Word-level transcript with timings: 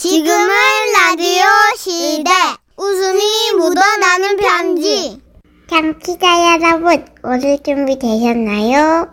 지금은 0.00 0.48
라디오 0.96 1.42
시대. 1.76 2.30
웃음이 2.78 3.20
묻어나는 3.58 4.38
편지. 4.38 5.20
청취자 5.68 6.54
여러분, 6.54 7.04
오늘 7.22 7.58
준비 7.62 7.98
되셨나요? 7.98 9.10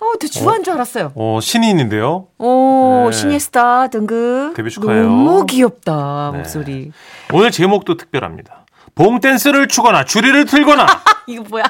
어, 0.00 0.06
저 0.20 0.26
주한 0.26 0.64
줄 0.64 0.72
알았어요. 0.74 1.12
어, 1.14 1.38
신인인데요. 1.40 2.26
오, 2.38 3.10
네. 3.12 3.16
신예 3.16 3.38
스타 3.38 3.86
등급. 3.86 4.54
데뷔 4.56 4.70
축하해요. 4.70 5.04
너무 5.04 5.46
귀엽다, 5.46 6.30
네. 6.32 6.38
목소리. 6.38 6.90
오늘 7.32 7.52
제목도 7.52 7.96
특별합니다. 7.96 8.66
봉 8.96 9.20
댄스를 9.20 9.68
추거나 9.68 10.04
줄이를 10.04 10.46
틀거나. 10.46 10.84
이거 11.28 11.44
뭐야? 11.48 11.62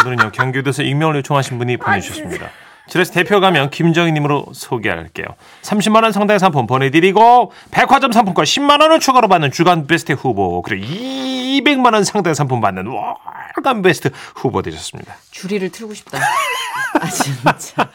오늘은요 0.00 0.32
경기도에서 0.32 0.82
익명을 0.82 1.16
요청하신 1.16 1.58
분이 1.58 1.76
보내주셨습니다. 1.76 2.48
그래서 2.92 3.12
대표 3.12 3.40
가면 3.40 3.70
김정희님으로 3.70 4.46
소개할게요. 4.52 5.26
30만 5.62 6.02
원 6.02 6.12
상당의 6.12 6.38
상품 6.38 6.66
보내드리고 6.66 7.52
백화점 7.70 8.12
상품권 8.12 8.44
10만 8.44 8.80
원을 8.82 9.00
추가로 9.00 9.28
받는 9.28 9.50
주간 9.50 9.86
베스트 9.86 10.12
후보 10.12 10.62
그리고 10.62 10.86
200만 10.86 11.94
원 11.94 12.04
상당의 12.04 12.34
상품 12.34 12.60
받는 12.60 12.86
월간 12.86 13.82
베스트 13.82 14.10
후보 14.36 14.62
되셨습니다. 14.62 15.14
주리를 15.30 15.70
틀고 15.70 15.94
싶다. 15.94 16.18
아, 17.00 17.06
진짜. 17.08 17.90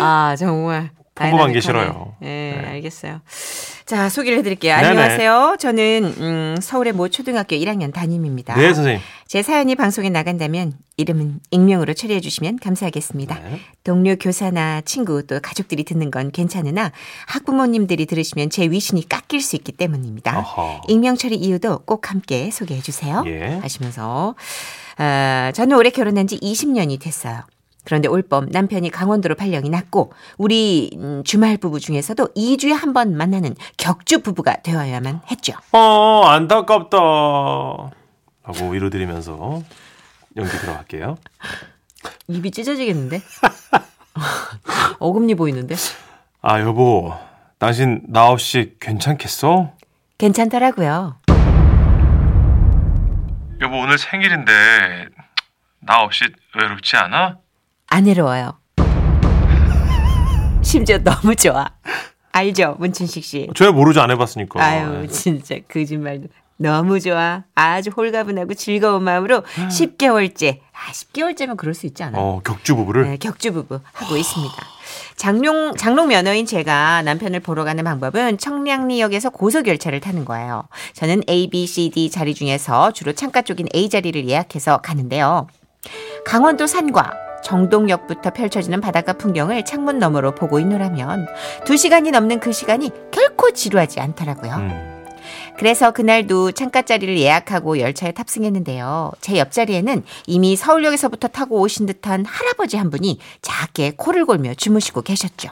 아, 0.00 0.34
정말. 0.38 0.90
풍부한 1.16 1.52
게. 1.52 1.60
싫어요. 1.60 2.14
네, 2.20 2.58
네. 2.60 2.68
알겠어요. 2.68 3.20
자, 3.86 4.08
소개를 4.08 4.38
해드릴게요. 4.38 4.76
네네. 4.76 4.88
안녕하세요. 4.88 5.56
저는, 5.58 6.14
음, 6.18 6.56
서울의 6.60 6.92
모 6.92 7.08
초등학교 7.08 7.56
1학년 7.56 7.92
담임입니다. 7.92 8.54
네 8.56 8.74
선생님. 8.74 9.00
제 9.26 9.42
사연이 9.42 9.74
방송에 9.74 10.08
나간다면 10.10 10.74
이름은 10.96 11.40
익명으로 11.50 11.94
처리해 11.94 12.20
주시면 12.20 12.58
감사하겠습니다. 12.58 13.34
네. 13.40 13.60
동료 13.82 14.16
교사나 14.16 14.82
친구 14.82 15.26
또 15.26 15.40
가족들이 15.40 15.84
듣는 15.84 16.10
건 16.10 16.30
괜찮으나 16.30 16.92
학부모님들이 17.26 18.06
들으시면 18.06 18.50
제 18.50 18.66
위신이 18.66 19.08
깎일 19.08 19.40
수 19.40 19.56
있기 19.56 19.72
때문입니다. 19.72 20.38
어허. 20.38 20.82
익명 20.88 21.16
처리 21.16 21.36
이유도 21.36 21.80
꼭 21.80 22.10
함께 22.10 22.50
소개해 22.50 22.80
주세요. 22.82 23.24
예. 23.26 23.58
하시면서 23.62 24.34
아, 24.98 25.52
저는 25.54 25.76
올해 25.76 25.90
결혼한 25.90 26.26
지 26.26 26.38
20년이 26.38 27.00
됐어요. 27.00 27.42
그런데 27.86 28.08
올봄 28.08 28.48
남편이 28.50 28.90
강원도로 28.90 29.36
발령이 29.36 29.70
났고 29.70 30.12
우리 30.36 30.90
음, 30.96 31.22
주말 31.24 31.56
부부 31.56 31.78
중에서도 31.80 32.34
2주에 32.34 32.72
한 32.72 32.92
번 32.92 33.16
만나는 33.16 33.54
격주 33.78 34.22
부부가 34.22 34.56
되어야만 34.62 35.20
했죠. 35.30 35.52
어 35.72 36.22
안타깝다. 36.26 36.98
라고 36.98 38.70
위로드리면서 38.70 39.62
연기 40.36 40.50
들어갈게요. 40.58 41.16
입이 42.28 42.50
찢어지겠는데? 42.50 43.20
어금니 44.98 45.34
보이는데? 45.34 45.76
아 46.42 46.60
여보 46.60 47.14
당신 47.58 48.02
나 48.08 48.28
없이 48.28 48.76
괜찮겠어? 48.80 49.72
괜찮더라고요. 50.18 51.16
여보 53.60 53.76
오늘 53.78 53.98
생일인데 53.98 54.52
나 55.80 56.00
없이 56.02 56.24
외롭지 56.58 56.96
않아? 56.96 57.38
안 57.96 58.04
외로워요. 58.04 58.58
심지어 60.60 60.98
너무 60.98 61.34
좋아. 61.34 61.66
알죠, 62.30 62.76
문춘식 62.78 63.24
씨. 63.24 63.48
저야 63.54 63.70
모르죠 63.72 64.02
안 64.02 64.10
해봤으니까. 64.10 64.62
아유, 64.62 65.08
진짜 65.08 65.54
거짓말도. 65.66 66.28
너무 66.58 67.00
좋아. 67.00 67.44
아주 67.54 67.88
홀가분하고 67.88 68.52
즐거운 68.52 69.02
마음으로 69.02 69.44
10개월째. 69.70 70.58
아, 70.74 70.92
10개월째면 70.92 71.56
그럴 71.56 71.72
수 71.72 71.86
있지 71.86 72.02
않아요? 72.02 72.22
어 72.22 72.40
격주 72.44 72.76
부부를. 72.76 73.04
네, 73.08 73.16
격주 73.16 73.54
부부 73.54 73.80
하고 73.94 74.16
있습니다. 74.18 74.54
장롱 75.16 75.76
장롱 75.76 76.08
면허인 76.08 76.44
제가 76.44 77.00
남편을 77.00 77.40
보러 77.40 77.64
가는 77.64 77.82
방법은 77.82 78.36
청량리역에서 78.36 79.30
고속열차를 79.30 80.00
타는 80.00 80.26
거예요. 80.26 80.68
저는 80.92 81.22
A, 81.30 81.48
B, 81.48 81.66
C, 81.66 81.88
D 81.88 82.10
자리 82.10 82.34
중에서 82.34 82.92
주로 82.92 83.14
창가 83.14 83.40
쪽인 83.40 83.68
A 83.74 83.88
자리를 83.88 84.28
예약해서 84.28 84.82
가는데요. 84.82 85.46
강원도 86.26 86.66
산과 86.66 87.24
정동역부터 87.46 88.30
펼쳐지는 88.30 88.80
바닷가 88.80 89.12
풍경을 89.12 89.64
창문 89.64 90.00
너머로 90.00 90.34
보고 90.34 90.58
있노라면 90.58 91.28
두 91.64 91.76
시간이 91.76 92.10
넘는 92.10 92.40
그 92.40 92.52
시간이 92.52 92.90
결코 93.12 93.52
지루하지 93.52 94.00
않더라고요. 94.00 94.52
음. 94.56 95.04
그래서 95.56 95.92
그날도 95.92 96.50
창가 96.52 96.82
자리를 96.82 97.16
예약하고 97.16 97.78
열차에 97.78 98.12
탑승했는데요. 98.12 99.12
제 99.20 99.38
옆자리에는 99.38 100.02
이미 100.26 100.56
서울역에서부터 100.56 101.28
타고 101.28 101.60
오신 101.60 101.86
듯한 101.86 102.24
할아버지 102.24 102.76
한 102.76 102.90
분이 102.90 103.20
작게 103.42 103.92
코를 103.96 104.26
골며 104.26 104.52
주무시고 104.54 105.02
계셨죠. 105.02 105.50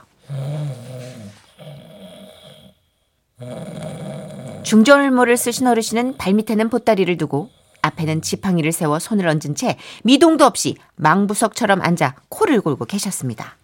중절모를 4.65 5.37
쓰신 5.37 5.69
어르신은 5.69 6.17
발밑에는 6.17 6.71
보따리를 6.71 7.17
두고 7.19 7.51
앞에는 7.85 8.23
지팡이를 8.23 8.73
세워 8.73 8.99
손을 8.99 9.29
얹은 9.29 9.55
채 9.55 9.77
미동도 10.05 10.45
없이 10.45 10.77
망부석처럼 10.97 11.83
앉아 11.83 12.15
코를 12.29 12.61
골고 12.61 12.87
계셨습니다. 12.87 13.57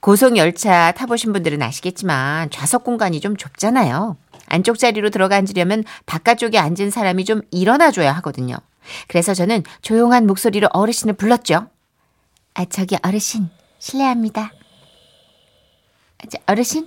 고속 0.00 0.36
열차 0.36 0.92
타보신 0.92 1.32
분들은 1.32 1.62
아시겠지만 1.62 2.50
좌석 2.50 2.84
공간이 2.84 3.20
좀 3.20 3.36
좁잖아요. 3.36 4.16
안쪽 4.46 4.78
자리로 4.78 5.10
들어가 5.10 5.36
앉으려면 5.36 5.84
바깥쪽에 6.04 6.58
앉은 6.58 6.90
사람이 6.90 7.24
좀 7.24 7.40
일어나줘야 7.50 8.12
하거든요. 8.16 8.56
그래서 9.08 9.32
저는 9.32 9.62
조용한 9.80 10.26
목소리로 10.26 10.68
어르신을 10.72 11.14
불렀죠. 11.14 11.68
아, 12.52 12.64
저기 12.66 12.96
어르신, 13.02 13.48
실례합니다. 13.78 14.52
아, 16.18 16.26
저, 16.30 16.38
어르신? 16.46 16.86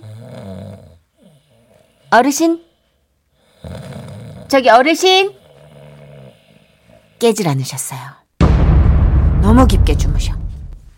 어르신? 2.10 2.64
저기 4.48 4.70
어르신? 4.70 5.37
깨질 7.18 7.48
않으셨어요. 7.48 8.00
너무 9.40 9.66
깊게 9.66 9.96
주무셔. 9.96 10.34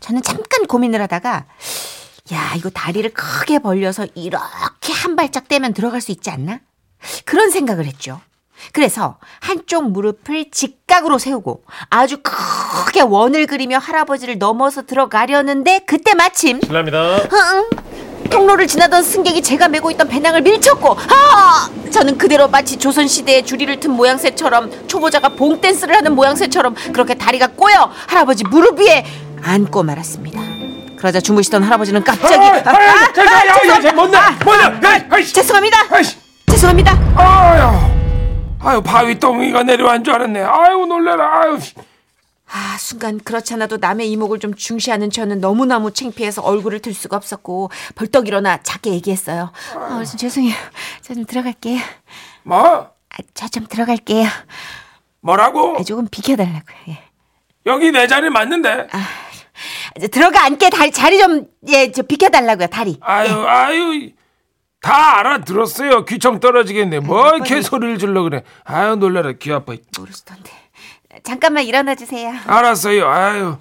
저는 0.00 0.22
잠깐 0.22 0.66
고민을 0.66 1.00
하다가 1.02 1.46
야, 2.32 2.52
이거 2.56 2.70
다리를 2.70 3.12
크게 3.12 3.58
벌려서 3.58 4.06
이렇게 4.14 4.92
한 4.92 5.16
발짝 5.16 5.48
떼면 5.48 5.74
들어갈 5.74 6.00
수 6.00 6.12
있지 6.12 6.30
않나? 6.30 6.60
그런 7.24 7.50
생각을 7.50 7.86
했죠. 7.86 8.20
그래서 8.72 9.18
한쪽 9.40 9.90
무릎을 9.90 10.50
직각으로 10.50 11.18
세우고 11.18 11.64
아주 11.88 12.18
크게 12.22 13.00
원을 13.00 13.46
그리며 13.46 13.78
할아버지를 13.78 14.38
넘어서 14.38 14.82
들어가려는데 14.82 15.80
그때 15.86 16.14
마침 16.14 16.60
실례합니다. 16.60 17.16
흥! 17.16 17.70
통로를 18.30 18.66
지나던 18.66 19.02
승객이 19.02 19.42
제가 19.42 19.68
메고 19.68 19.90
있던 19.90 20.08
배낭을 20.08 20.42
밀쳤고 20.42 20.96
아! 20.98 21.70
저는 22.00 22.16
그대로 22.16 22.48
마치 22.48 22.78
조선시대의 22.78 23.44
주리를 23.44 23.78
튼 23.78 23.90
모양새처럼 23.90 24.88
초보자가 24.88 25.28
봉댄스를 25.30 25.94
하는 25.94 26.14
모양새처럼 26.14 26.74
그렇게 26.94 27.12
다리가 27.12 27.48
꼬여 27.48 27.90
할아버지 28.06 28.42
무릎 28.44 28.80
위에 28.80 29.04
앉고 29.42 29.82
말았습니다. 29.82 30.40
그러자 30.96 31.20
주무시던 31.20 31.62
할아버지는 31.62 32.02
갑자기 32.02 32.42
아, 32.42 32.54
아, 32.64 32.70
아, 32.70 33.12
죄송-. 33.12 33.34
죄송합니다. 35.34 35.76
아이씨. 35.90 36.16
죄송합니다. 36.46 36.98
아유. 37.16 37.70
아유, 38.62 38.82
바위 38.82 39.18
덩이가 39.18 39.64
내려간 39.64 40.02
줄 40.02 40.14
알았네. 40.14 40.40
아유, 40.40 40.86
놀래라. 40.86 41.42
아유. 41.42 41.58
아, 42.52 42.76
순간 42.78 43.18
그렇지 43.20 43.54
않아도 43.54 43.76
남의 43.76 44.10
이목을 44.10 44.38
좀 44.40 44.54
중시하는 44.54 45.10
저는 45.10 45.40
너무너무 45.40 45.92
창피해서 45.92 46.42
얼굴을 46.42 46.80
들 46.80 46.92
수가 46.94 47.16
없었고 47.16 47.70
벌떡 47.94 48.26
일어나 48.28 48.56
작게 48.62 48.90
얘기했어요. 48.90 49.52
아, 49.76 49.96
어르신 49.96 50.18
죄송해요. 50.18 50.54
저 51.02 51.14
좀 51.14 51.24
들어갈게요. 51.26 51.78
뭐? 52.42 52.58
아, 52.58 53.16
저 53.34 53.48
좀 53.48 53.66
들어갈게요. 53.66 54.26
뭐라고? 55.20 55.76
아, 55.78 55.82
조금 55.84 56.08
비켜달라고요. 56.08 56.76
예. 56.88 56.98
여기 57.66 57.92
내 57.92 58.06
자리 58.06 58.30
맞는데. 58.30 58.88
이제 59.96 60.08
들어가 60.08 60.44
앉게 60.44 60.70
다리 60.70 60.90
자리 60.90 61.18
좀 61.18 61.46
예, 61.68 61.92
저 61.92 62.02
비켜달라고요. 62.02 62.68
다리. 62.68 62.98
아유, 63.02 63.44
아유. 63.46 64.10
다 64.80 65.18
알아들었어요. 65.18 66.06
귀청 66.06 66.40
떨어지겠네. 66.40 67.00
뭐 67.00 67.28
이렇게 67.28 67.50
빨리. 67.50 67.62
소리를 67.62 67.98
질러 67.98 68.22
그래. 68.22 68.42
아유, 68.64 68.96
놀래라. 68.96 69.32
귀 69.32 69.52
아파. 69.52 69.74
모르시던데. 69.98 70.50
잠깐만 71.24 71.64
일어나 71.64 71.94
주세요. 71.94 72.32
알았어요. 72.46 73.08
아유. 73.08 73.56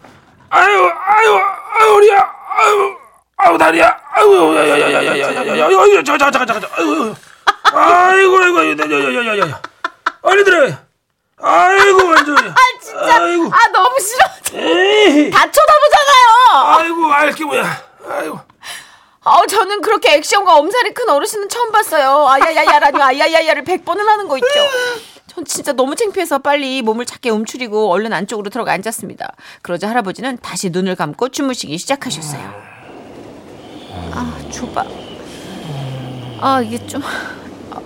아유, 0.49 0.91
아유, 1.05 1.39
아유, 1.79 1.93
우리야. 1.95 2.33
아유. 2.57 2.95
아유, 3.37 3.57
다리야. 3.57 3.97
아유, 4.13 4.55
야, 4.55 4.67
야, 4.69 4.79
야, 4.79 4.91
야, 4.93 5.03
야, 5.03 5.17
야, 5.19 5.19
야, 5.19 5.35
야, 5.35 5.57
야, 5.57 5.95
야, 5.97 6.03
저, 6.03 6.17
저, 6.17 6.29
잠깐, 6.31 6.45
잠깐, 6.47 6.69
아유, 6.77 7.15
아이고, 7.73 8.37
아이고, 8.37 8.59
아이고, 8.59 8.81
야, 8.81 8.87
야, 8.91 9.25
야, 9.25 9.37
야, 9.37 9.49
야. 9.49 9.61
빨리 10.21 10.43
들어. 10.43 10.67
아이고, 11.41 12.07
완전. 12.07 12.37
아, 12.37 12.55
진짜. 12.81 13.23
아이고. 13.23 13.49
아 13.53 13.67
너무 13.71 13.97
싫어. 13.99 14.61
에이. 14.61 15.29
다 15.31 15.39
쳐다보잖아요. 15.49 16.77
아이고, 16.77 17.13
알게 17.13 17.45
뭐야. 17.45 17.81
아이고. 18.09 18.39
아 19.23 19.41
저는 19.47 19.81
그렇게 19.81 20.15
액션과 20.15 20.55
엄살이 20.55 20.93
큰 20.93 21.09
어르신은 21.09 21.49
처음 21.49 21.71
봤어요. 21.71 22.27
아야야야라니 22.27 23.01
아야야야를 23.01 23.63
100번을 23.63 24.05
하는 24.05 24.27
거 24.27 24.37
있죠. 24.37 24.47
전 25.49 25.55
진짜 25.55 25.73
너무 25.73 25.95
창피해서 25.95 26.39
빨리 26.39 26.83
몸을 26.83 27.05
작게 27.05 27.31
움츠리고 27.31 27.91
얼른 27.91 28.13
안쪽으로 28.13 28.51
들어가 28.51 28.71
앉았습니다. 28.71 29.33
그러자 29.63 29.89
할아버지는 29.89 30.37
다시 30.41 30.69
눈을 30.69 30.95
감고 30.95 31.29
주무시기 31.29 31.77
시작하셨어요. 31.79 32.53
아 34.11 34.37
좁아. 34.51 34.85
아 36.39 36.61
이게 36.61 36.85
좀 36.85 37.01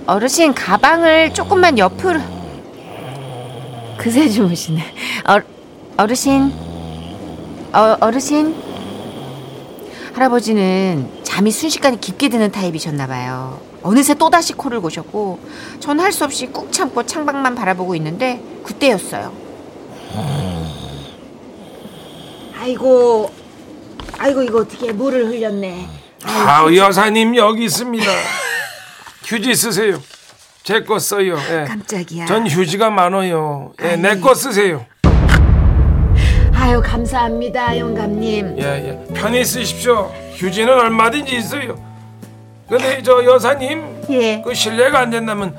어르신 0.06 0.54
가방을 0.54 1.34
조금만 1.34 1.80
옆으로 1.80 2.20
그새 3.98 4.28
주무시네 4.28 4.82
어, 5.30 5.40
어르신 5.98 6.52
어, 7.72 7.98
어르신 8.02 8.56
할아버지는 10.14 11.23
잠이 11.34 11.50
순식간에 11.50 11.98
깊게 11.98 12.30
드는 12.30 12.52
타입이셨나 12.52 13.08
봐요 13.08 13.60
어느새 13.82 14.14
또다시 14.14 14.54
코를 14.54 14.80
고셨고 14.82 15.40
전 15.80 16.00
할 16.00 16.12
수 16.12 16.24
없이 16.26 16.46
꾹 16.46 16.72
참고 16.72 17.04
창밖만 17.04 17.56
바라보고 17.56 17.96
있는데 17.96 18.40
그때였어요 18.64 19.34
아이고 22.60 23.32
아이고 24.20 24.44
이거 24.44 24.60
어떻게 24.60 24.92
물을 24.92 25.26
흘렸네 25.28 25.88
아 26.26 26.68
여사님 26.74 27.36
여기 27.36 27.66
있습니다. 27.66 28.06
휴지 29.26 29.56
쓰세요. 29.56 30.00
제 30.64 30.82
거 30.86 30.98
써요. 31.00 31.36
예. 31.50 31.66
깜짝이야 31.68 32.26
전 32.28 32.48
휴지가 32.48 32.90
많아요. 32.92 33.74
예, 33.82 33.96
내 33.98 34.22
거 34.22 34.34
쓰세요. 34.36 34.86
아유 36.56 36.82
감사합니다 36.84 37.78
영감님 37.78 38.56
예, 38.60 38.64
예. 38.64 39.14
편히 39.14 39.44
쓰십시오. 39.44 40.12
휴지는 40.36 40.74
얼마든지 40.74 41.36
있어요. 41.36 41.78
근데 42.70 43.02
저 43.04 43.24
여사님 43.24 43.84
예. 44.10 44.42
그 44.44 44.54
실례가 44.54 45.00
안 45.00 45.10
된다면 45.10 45.54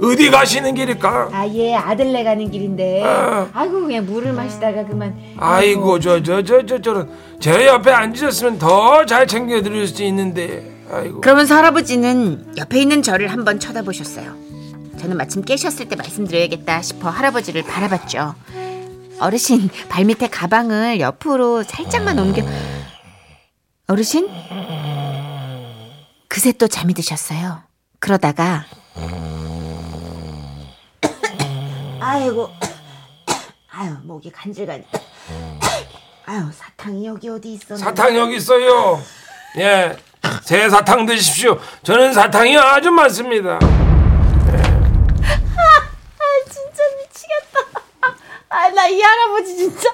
어디 0.00 0.30
가시는 0.30 0.74
길일까? 0.74 1.28
아, 1.32 1.46
예, 1.54 1.74
아들네 1.74 2.22
가는 2.22 2.48
길인데. 2.48 3.02
아. 3.04 3.48
아이고, 3.52 3.80
그냥 3.82 4.06
물을 4.06 4.32
마시다가 4.32 4.84
그만. 4.86 5.12
아이고 5.36 5.98
저 5.98 6.22
저 6.22 6.40
저 6.42 6.64
저 6.64 6.80
저런 6.80 7.10
제 7.40 7.66
옆에 7.66 7.90
앉으셨으면 7.90 8.58
더 8.60 9.04
잘 9.06 9.26
챙겨 9.26 9.60
드릴 9.60 9.88
수 9.88 10.02
있는데. 10.04 10.70
아이고. 10.92 11.20
그러면서 11.20 11.56
할아버지는 11.56 12.46
옆에 12.58 12.80
있는 12.80 13.02
저를 13.02 13.28
한번 13.28 13.58
쳐다보셨어요. 13.58 14.32
저는 15.00 15.16
마침 15.16 15.42
깨셨을 15.42 15.88
때 15.88 15.96
말씀드려야겠다 15.96 16.80
싶어 16.82 17.08
할아버지를 17.10 17.62
바라봤죠. 17.64 18.34
어르신, 19.20 19.68
발밑에 19.88 20.28
가방을 20.28 21.00
옆으로 21.00 21.62
살짝만 21.62 22.18
옮겨. 22.18 22.42
어르신? 23.88 24.28
그새 26.28 26.52
또 26.52 26.68
잠이 26.68 26.94
드셨어요. 26.94 27.62
그러다가. 27.98 28.64
아이고. 32.00 32.50
아유, 33.70 33.96
목이 34.02 34.30
간질간질. 34.30 34.86
아유, 36.26 36.50
사탕이 36.52 37.06
여기 37.06 37.28
어디 37.28 37.54
있었나? 37.54 37.76
사탕 37.76 38.16
여기 38.16 38.36
있어요. 38.36 39.02
예. 39.58 39.96
새 40.42 40.68
사탕 40.68 41.06
드십시오. 41.06 41.58
저는 41.82 42.12
사탕이 42.12 42.56
아주 42.56 42.90
많습니다. 42.90 43.58
진짜 46.50 46.82
미치겠다. 46.98 47.80
아, 48.50 48.68
나 48.68 48.76
이 48.88 49.00
할아버지 49.00 49.56
진짜. 49.56 49.90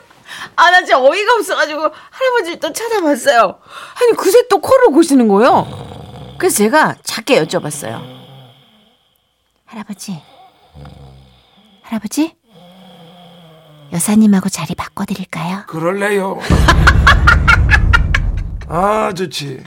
아, 0.57 0.71
나 0.71 0.79
진짜 0.79 1.01
어이가 1.01 1.35
없어가지고 1.35 1.81
할아버지를 2.11 2.61
또 2.61 2.73
찾아봤어요. 2.73 3.59
아니, 4.01 4.17
그새 4.17 4.47
또 4.49 4.59
코를 4.61 4.87
고시는 4.89 5.29
거예요. 5.29 5.67
그래서 6.39 6.57
제가 6.57 6.97
작게 7.03 7.43
여쭤봤어요. 7.45 8.03
할아버지. 9.67 10.23
할아버지? 11.83 12.37
여사님하고 13.93 14.49
자리 14.49 14.75
바꿔드릴까요? 14.75 15.65
그럴래요. 15.67 16.39
아 18.69 19.13
좋지. 19.15 19.63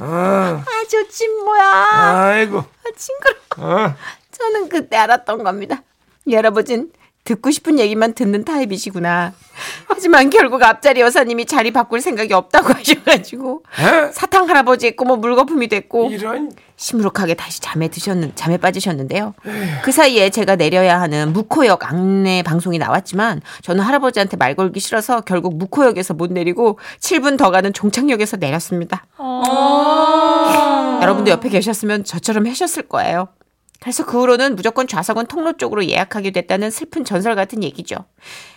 아 0.00 0.62
아, 0.64 0.84
좋지, 0.88 1.28
뭐야. 1.28 1.64
아이고. 1.64 2.58
아, 2.58 2.88
징그러. 2.96 3.34
아. 3.56 3.96
저는 4.30 4.68
그때 4.68 4.96
알았던 4.96 5.42
겁니다. 5.42 5.82
이 6.26 6.34
할아버진 6.34 6.92
듣고 7.24 7.50
싶은 7.50 7.78
얘기만 7.78 8.12
듣는 8.12 8.44
타입이시구나. 8.44 9.32
하지만 9.88 10.28
결국 10.28 10.62
앞자리 10.62 11.00
여사님이 11.00 11.46
자리 11.46 11.70
바꿀 11.72 12.02
생각이 12.02 12.34
없다고 12.34 12.68
하셔가지고 12.74 13.62
에? 13.80 14.12
사탕 14.12 14.48
할아버지의 14.48 14.94
꿈은 14.94 15.20
물거품이 15.20 15.68
됐고 15.68 16.10
이런 16.10 16.52
시무룩하게 16.76 17.32
다시 17.34 17.60
잠에 17.62 17.88
드셨는 17.88 18.32
잠에 18.34 18.58
빠지셨는데요. 18.58 19.32
그 19.84 19.90
사이에 19.90 20.28
제가 20.28 20.56
내려야 20.56 21.00
하는 21.00 21.32
무코역 21.32 21.90
안내 21.90 22.42
방송이 22.42 22.76
나왔지만 22.76 23.40
저는 23.62 23.82
할아버지한테 23.82 24.36
말 24.36 24.54
걸기 24.54 24.80
싫어서 24.80 25.22
결국 25.22 25.56
무코역에서 25.56 26.12
못 26.12 26.30
내리고 26.30 26.78
7분 27.00 27.38
더 27.38 27.50
가는 27.50 27.72
종착역에서 27.72 28.36
내렸습니다. 28.36 29.06
여러분도 31.00 31.30
옆에 31.30 31.48
계셨으면 31.48 32.04
저처럼 32.04 32.46
하셨을 32.46 32.82
거예요. 32.82 33.28
그래서 33.84 34.06
그 34.06 34.18
후로는 34.18 34.56
무조건 34.56 34.88
좌석은 34.88 35.26
통로 35.26 35.58
쪽으로 35.58 35.84
예약하게 35.84 36.30
됐다는 36.30 36.70
슬픈 36.70 37.04
전설 37.04 37.34
같은 37.36 37.62
얘기죠. 37.62 37.96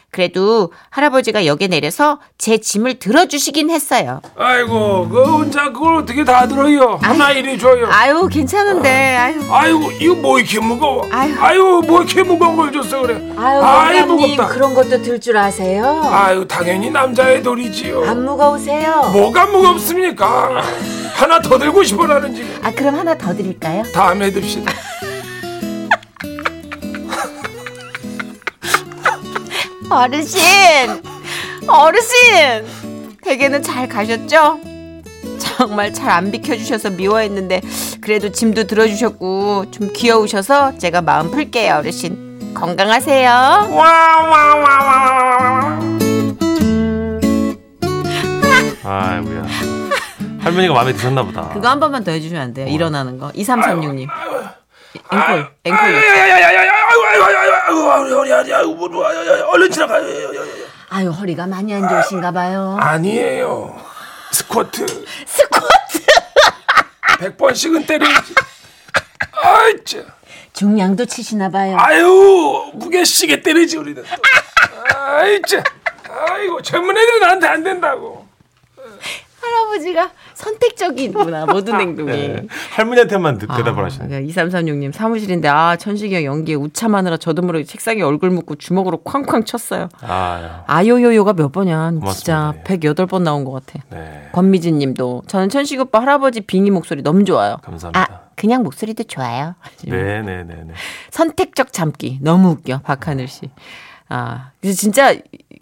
그래도 0.10 0.72
할아버지가 0.90 1.46
역에 1.46 1.68
내려서 1.68 2.22
제 2.38 2.58
짐을 2.60 2.98
들어주시긴 2.98 3.70
했어요. 3.70 4.22
아이고 4.38 5.10
그 5.10 5.22
혼자 5.26 5.66
그걸 5.74 5.96
어떻게 5.98 6.24
다 6.24 6.48
들어요? 6.48 6.98
하나 7.02 7.32
이리 7.32 7.60
줘요. 7.60 7.88
아유 7.92 8.26
괜찮은데 8.32 8.90
아유 8.90 9.42
아이고 9.52 9.92
이거 10.00 10.16
뭐 10.16 10.40
이렇게 10.40 10.62
무거워? 10.62 11.06
아유. 11.12 11.36
아유 11.42 11.82
뭐 11.86 12.02
이렇게 12.04 12.24
무거운 12.24 12.56
걸 12.56 12.72
줬어 12.72 13.02
그래? 13.02 13.16
아유 13.36 13.60
원장님 13.60 14.08
무겁다. 14.08 14.48
그런 14.48 14.74
것도 14.74 15.02
들 15.02 15.20
줄 15.20 15.36
아세요? 15.36 16.02
아유 16.06 16.48
당연히 16.48 16.90
남자의 16.90 17.44
도리지요. 17.44 18.06
안 18.06 18.24
무거우세요? 18.24 19.10
뭐가 19.12 19.48
무겁습니까? 19.48 20.62
하나 21.16 21.42
더 21.42 21.58
들고 21.60 21.84
싶어라는 21.84 22.34
지금. 22.34 22.60
아 22.64 22.72
그럼 22.72 22.96
하나 22.96 23.18
더 23.18 23.36
드릴까요? 23.36 23.84
다음에 23.94 24.32
듭시다. 24.32 24.72
어르신 29.90 30.40
어르신 31.68 33.16
댁에는 33.24 33.62
잘 33.64 33.88
가셨죠? 33.88 34.60
정말 35.40 35.94
잘 35.94 36.12
안 36.12 36.32
비켜주셔서 36.32 36.92
미워했는데 36.92 37.62
그래도 38.02 38.32
짐도 38.32 38.66
들어주셨고 38.66 39.72
좀 39.72 39.90
귀여우셔서 39.94 40.78
제가 40.78 41.02
마음 41.02 41.32
풀게요 41.32 41.76
어르신 41.76 42.54
건강하세요 42.54 43.30
와와와와와. 43.72 44.98
아이고야. 48.84 49.44
할머니가 50.40 50.74
마음에 50.74 50.94
드셨나 50.94 51.24
보다. 51.24 51.50
그거 51.50 51.68
한 51.68 51.80
번만 51.80 52.04
더 52.06 52.12
해주시면 52.12 52.42
안 52.42 52.54
돼요 52.54 52.68
일어나는 52.68 53.18
거 53.20 53.30
2336님 53.32 54.08
앵콜 54.08 54.10
앵콜 54.10 54.10
야야야야야야 54.10 54.48
아이고 54.48 54.56
아이 54.56 54.57
아이고 58.54 58.88
뭐 58.90 59.06
얼른 59.52 59.72
지나가. 59.72 60.00
아유 60.90 61.10
허리가 61.10 61.46
많이 61.48 61.74
안 61.74 61.88
좋으신가 61.88 62.32
봐요 62.32 62.78
아니에요. 62.80 63.76
스쿼트 64.32 64.86
스쿼트 65.26 66.06
100번씩은 67.38 67.88
때려야지. 67.88 68.36
아이 69.44 69.84
참. 69.86 70.06
중량도 70.54 71.06
치시나 71.06 71.50
봐요 71.50 71.76
아유 71.80 72.72
무게 72.74 73.04
시계 73.04 73.42
때리지 73.42 73.78
우리는. 73.78 74.04
또. 74.04 74.98
아이 74.98 75.42
참. 75.44 75.62
아이고 76.30 76.62
젊은 76.62 76.98
애들은 76.98 77.20
나한테 77.20 77.48
안 77.48 77.64
된다고. 77.64 78.17
할아버지가 79.68 80.12
선택적이구나 80.34 81.46
모든 81.48 81.80
행동이 81.80 82.12
네. 82.12 82.48
할머니한테만 82.72 83.38
대- 83.38 83.48
대답을 83.48 83.84
하시네. 83.86 84.08
그러니까 84.08 84.34
2336님 84.44 84.92
사무실인데 84.94 85.48
아 85.48 85.76
천식이 85.76 86.16
형 86.16 86.24
연기에 86.24 86.56
우참하느라 86.56 87.18
저도 87.18 87.42
모르게 87.42 87.66
책상에 87.66 88.02
얼굴 88.02 88.30
묻고 88.32 88.56
주먹으로 88.56 88.98
쾅쾅 88.98 89.44
쳤어요. 89.46 89.90
아유. 90.02 90.48
아요요요가 90.68 91.34
몇 91.34 91.52
번이야. 91.52 91.92
진짜 91.92 92.54
고맙습니다. 92.54 92.54
108번 92.64 93.22
나온 93.24 93.44
것 93.44 93.52
같아. 93.52 93.84
네. 93.92 94.30
권미진 94.32 94.80
님도 94.80 95.24
저는 95.28 95.50
천식 95.50 95.80
오빠 95.80 96.00
할아버지 96.02 96.42
빙의 96.42 96.72
목소리 96.72 97.02
너무 97.04 97.24
좋아요. 97.26 97.58
감사합니다. 97.64 98.00
아 98.00 98.28
그냥 98.36 98.64
목소리도 98.64 99.04
좋아요. 99.04 99.56
네네네네. 99.86 100.74
선택적 101.12 101.74
참기 101.74 102.20
너무 102.22 102.50
웃겨 102.52 102.80
박하늘 102.84 103.28
씨. 103.28 103.50
아 104.10 104.52
그래서 104.62 104.78
진짜 104.78 105.16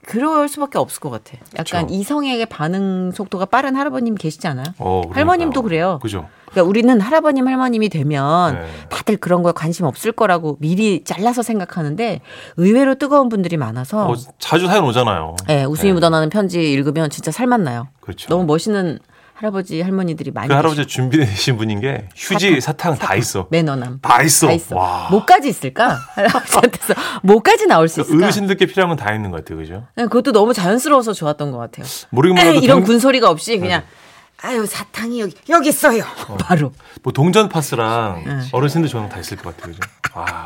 그럴 0.06 0.48
수밖에 0.48 0.78
없을 0.78 1.00
것 1.00 1.10
같아. 1.10 1.38
약간 1.58 1.88
그쵸. 1.88 1.96
이성에게 1.96 2.46
반응 2.46 3.12
속도가 3.12 3.46
빠른 3.46 3.76
할아버님 3.76 4.16
계시지 4.16 4.48
않아요? 4.48 4.66
어. 4.78 5.02
할머님도 5.12 5.62
그래요. 5.64 6.00
그죠. 6.02 6.28
그러니까 6.52 6.70
우리는 6.70 7.02
할아버님 7.02 7.48
할머님이 7.48 7.90
되면 7.90 8.54
네. 8.56 8.68
다들 8.90 9.18
그런 9.18 9.42
거에 9.44 9.52
관심 9.54 9.86
없을 9.86 10.12
거라고 10.12 10.58
미리 10.60 11.04
잘라서 11.04 11.42
생각하는데 11.42 12.22
의외로 12.58 12.96
뜨거운 12.96 13.30
분들이 13.30 13.58
많아서 13.58 14.08
어, 14.08 14.16
자주 14.40 14.68
사연 14.68 14.86
오잖아요. 14.86 15.36
예, 15.50 15.64
웃음이 15.64 15.90
네. 15.90 15.94
묻어나는 15.94 16.30
편지 16.30 16.72
읽으면 16.72 17.10
진짜 17.10 17.32
살맛 17.32 17.62
나요. 17.62 17.88
그렇죠. 18.00 18.30
너무 18.30 18.46
멋있는 18.46 19.00
할아버지 19.38 19.82
할머니들이 19.82 20.32
많이 20.32 20.48
그 20.48 20.54
할아버지 20.54 20.86
준비되신 20.86 21.58
분인 21.58 21.82
게 21.82 22.08
휴지 22.16 22.62
사탕, 22.62 22.94
사탕 22.94 22.96
다 23.00 23.06
사탕. 23.08 23.18
있어. 23.18 23.48
매너남. 23.52 24.00
다 24.02 24.22
있어, 24.24 24.48
다 24.48 24.54
있어. 24.54 24.76
와. 24.78 25.08
뭐까지 25.12 25.50
있을까? 25.50 26.00
할아버지한테서 26.16 26.94
뭐까지 27.24 27.68
나올 27.68 27.90
수 27.90 28.00
있을까? 28.02 28.24
어르신들께 28.24 28.66
필요한 28.66 28.96
건 28.96 28.96
다 28.96 29.14
있는 29.14 29.32
것 29.32 29.44
같아요. 29.44 29.58
그죠? 29.60 29.88
네, 29.98 30.04
그것도 30.06 30.32
너무 30.32 30.54
자연스러워서 30.54 31.12
좋았던 31.12 31.52
것 31.52 31.58
같아요. 31.58 31.86
모르겠는 32.12 32.56
이런 32.64 32.78
동... 32.80 32.86
군소리가 32.86 33.30
없이 33.30 33.52
네. 33.56 33.60
그냥 33.60 33.82
네. 33.82 34.48
아유 34.48 34.66
사탕이 34.66 35.20
여기 35.20 35.36
여기 35.50 35.68
있어요. 35.70 36.04
어. 36.30 36.38
바로. 36.38 36.72
뭐 37.04 37.12
동전 37.12 37.50
파스랑 37.50 38.24
네. 38.26 38.40
어르신들 38.54 38.90
저랑 38.90 39.10
다 39.10 39.20
있을 39.20 39.36
것 39.38 39.56
같아요. 39.58 39.74
그죠? 39.74 39.82
아 40.14 40.46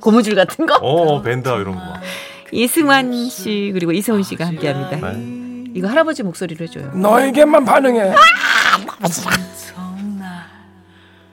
고무줄 0.00 0.34
같은 0.34 0.66
거 0.66 0.74
어 0.82 1.22
벤다 1.22 1.54
어, 1.54 1.60
이런 1.60 1.76
거. 1.76 1.80
이승환 2.50 3.28
씨 3.28 3.70
그리고 3.72 3.92
이서훈 3.92 4.24
씨가 4.24 4.44
아, 4.44 4.48
함께합니다. 4.48 4.96
네. 5.12 5.43
이거 5.74 5.88
할아버지 5.88 6.22
목소리로 6.22 6.64
해줘요. 6.64 6.92
너에게만 6.94 7.64
반응해. 7.64 8.12
아! 8.12 8.14